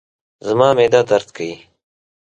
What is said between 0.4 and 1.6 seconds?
زما معده درد کوي